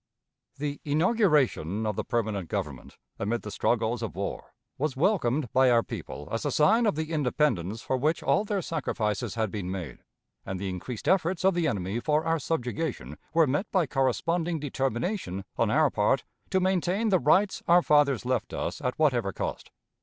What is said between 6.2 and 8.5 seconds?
as a sign of the independence for which all